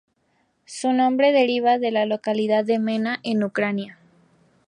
Su 0.65 0.93
nombre 0.93 1.31
deriva 1.31 1.73
del 1.73 1.81
de 1.81 1.91
la 1.91 2.05
localidad 2.07 2.65
de 2.65 2.79
Mena, 2.79 3.19
en 3.21 3.43
Ucrania. 3.43 3.99